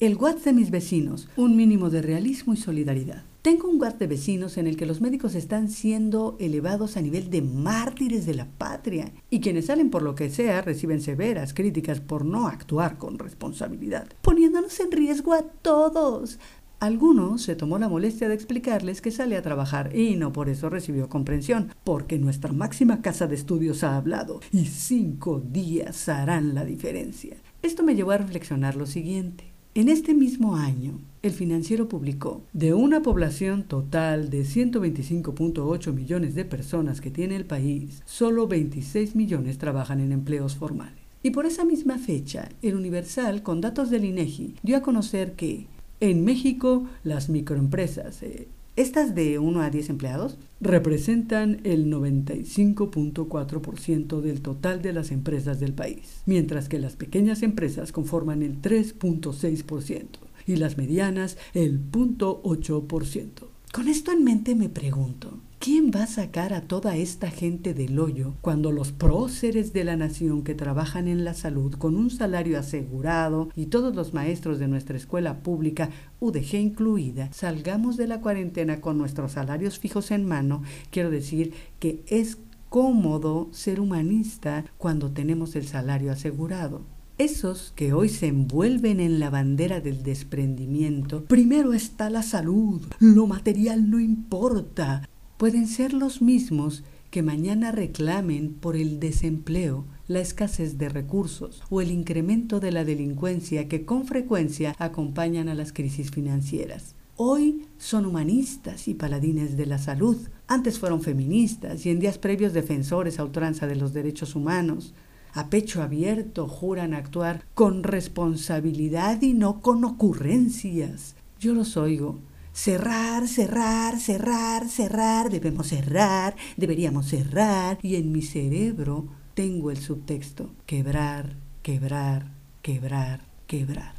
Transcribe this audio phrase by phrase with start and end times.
[0.00, 3.22] El WhatsApp de mis vecinos, un mínimo de realismo y solidaridad.
[3.42, 7.28] Tengo un WhatsApp de vecinos en el que los médicos están siendo elevados a nivel
[7.28, 12.00] de mártires de la patria y quienes salen por lo que sea reciben severas críticas
[12.00, 16.38] por no actuar con responsabilidad, poniéndonos en riesgo a todos.
[16.78, 20.70] Algunos se tomó la molestia de explicarles que sale a trabajar y no por eso
[20.70, 26.64] recibió comprensión, porque nuestra máxima casa de estudios ha hablado y cinco días harán la
[26.64, 27.36] diferencia.
[27.60, 29.49] Esto me llevó a reflexionar lo siguiente.
[29.72, 36.44] En este mismo año, el financiero publicó, de una población total de 125.8 millones de
[36.44, 40.98] personas que tiene el país, solo 26 millones trabajan en empleos formales.
[41.22, 45.66] Y por esa misma fecha, el Universal, con datos del INEGI, dio a conocer que
[46.00, 48.48] en México las microempresas, eh,
[48.80, 55.74] estas de 1 a 10 empleados representan el 95.4% del total de las empresas del
[55.74, 60.06] país, mientras que las pequeñas empresas conforman el 3.6%
[60.46, 63.49] y las medianas el 0.8%.
[63.72, 67.98] Con esto en mente me pregunto, ¿Quién va a sacar a toda esta gente del
[67.98, 72.58] hoyo cuando los próceres de la nación que trabajan en la salud con un salario
[72.58, 78.80] asegurado y todos los maestros de nuestra escuela pública, UDG incluida, salgamos de la cuarentena
[78.80, 80.62] con nuestros salarios fijos en mano?
[80.90, 82.38] Quiero decir que es
[82.70, 86.86] cómodo ser humanista cuando tenemos el salario asegurado.
[87.20, 93.26] Esos que hoy se envuelven en la bandera del desprendimiento, primero está la salud, lo
[93.26, 100.78] material no importa, pueden ser los mismos que mañana reclamen por el desempleo, la escasez
[100.78, 106.10] de recursos o el incremento de la delincuencia que con frecuencia acompañan a las crisis
[106.10, 106.94] financieras.
[107.16, 110.16] Hoy son humanistas y paladines de la salud.
[110.46, 114.94] Antes fueron feministas y en días previos defensores a ultranza de los derechos humanos.
[115.32, 121.14] A pecho abierto juran actuar con responsabilidad y no con ocurrencias.
[121.38, 122.18] Yo los oigo
[122.52, 127.78] cerrar, cerrar, cerrar, cerrar, debemos cerrar, deberíamos cerrar.
[127.82, 132.26] Y en mi cerebro tengo el subtexto, quebrar, quebrar,
[132.62, 133.94] quebrar, quebrar.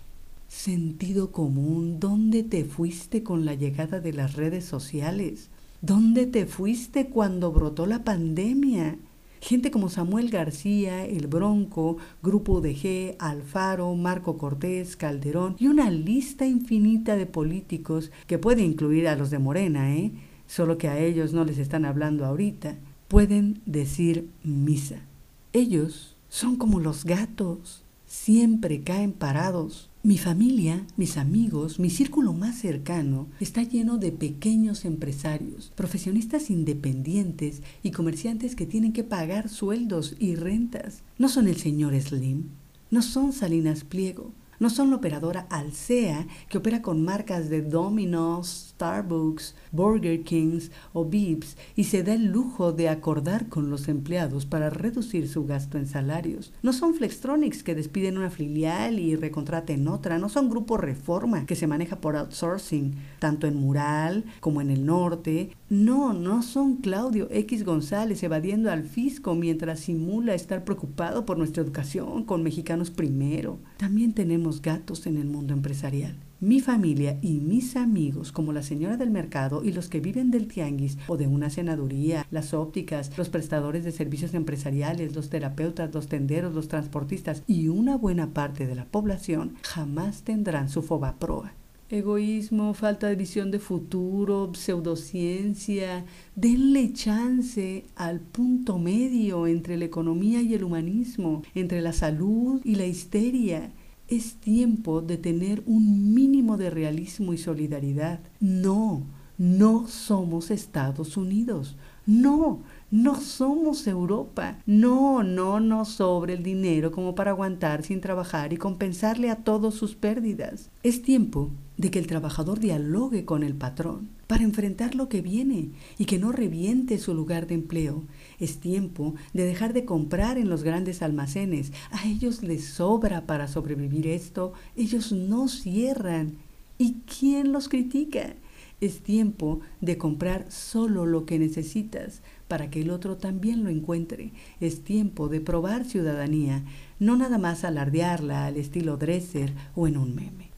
[0.47, 5.50] Sentido común, ¿dónde te fuiste con la llegada de las redes sociales?
[5.81, 8.97] ¿Dónde te fuiste cuando brotó la pandemia?
[9.41, 16.46] Gente como Samuel García, El Bronco, Grupo G, Alfaro, Marco Cortés, Calderón y una lista
[16.46, 20.12] infinita de políticos que puede incluir a los de Morena, ¿eh?
[20.46, 25.07] solo que a ellos no les están hablando ahorita, pueden decir misa.
[25.53, 32.57] Ellos son como los gatos, siempre caen parados, mi familia, mis amigos, mi círculo más
[32.57, 40.17] cercano está lleno de pequeños empresarios, profesionistas independientes y comerciantes que tienen que pagar sueldos
[40.19, 41.03] y rentas.
[41.17, 42.50] No son el señor Slim,
[42.89, 48.67] no son Salinas Pliego, no son la operadora Alsea, que opera con marcas de Domino's,
[48.75, 54.45] Starbucks, Burger Kings o Vips y se da el lujo de acordar con los empleados
[54.45, 56.53] para reducir su gasto en salarios.
[56.61, 60.19] No son Flextronics que despiden una filial y recontraten otra.
[60.19, 64.85] No son Grupo Reforma que se maneja por outsourcing, tanto en Mural como en el
[64.85, 65.55] norte.
[65.69, 71.63] No, no son Claudio X González evadiendo al fisco mientras simula estar preocupado por nuestra
[71.63, 73.57] educación con mexicanos primero.
[73.77, 76.16] También tenemos gatos en el mundo empresarial.
[76.39, 80.47] Mi familia y mis amigos, como la señora del mercado y los que viven del
[80.47, 86.07] tianguis o de una senaduría, las ópticas, los prestadores de servicios empresariales, los terapeutas, los
[86.07, 91.53] tenderos, los transportistas y una buena parte de la población jamás tendrán su fobaproa
[91.91, 96.06] egoísmo, falta de visión de futuro, pseudociencia.
[96.35, 102.75] Denle chance al punto medio entre la economía y el humanismo, entre la salud y
[102.75, 103.72] la histeria.
[104.11, 108.19] Es tiempo de tener un mínimo de realismo y solidaridad.
[108.41, 109.03] No,
[109.41, 111.75] no somos Estados Unidos.
[112.06, 114.59] No, no somos Europa.
[114.68, 119.74] No, no nos sobra el dinero como para aguantar sin trabajar y compensarle a todos
[119.74, 120.69] sus pérdidas.
[120.84, 125.71] Es tiempo de que el trabajador dialogue con el patrón para enfrentar lo que viene
[125.98, 128.04] y que no reviente su lugar de empleo.
[128.39, 131.74] Es tiempo de dejar de comprar en los grandes almacenes.
[131.89, 134.54] A ellos les sobra para sobrevivir esto.
[134.75, 136.36] Ellos no cierran.
[136.77, 138.36] ¿Y quién los critica?
[138.81, 144.33] Es tiempo de comprar solo lo que necesitas para que el otro también lo encuentre.
[144.60, 146.66] Es tiempo de probar ciudadanía,
[147.00, 150.50] no nada más alardearla al estilo Dresser o en un meme.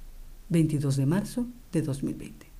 [0.49, 2.52] 22 de marzo de 2020.